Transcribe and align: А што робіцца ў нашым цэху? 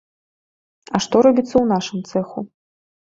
А 0.95 1.01
што 1.05 1.15
робіцца 1.27 1.51
ў 1.59 1.65
нашым 1.73 1.99
цэху? 2.13 2.39